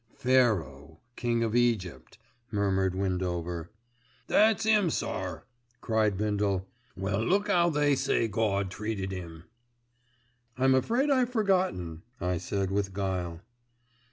[0.15, 2.17] '""Pharaoh, King of Egypt,"
[2.49, 3.69] murmured Windover.
[4.25, 5.43] "That's 'im, sir,"
[5.79, 6.65] cried Bindle.
[6.97, 9.43] "Well look 'ow they say Gawd treated 'im."
[10.57, 13.41] "I'm afraid I've forgotten," I said with guile.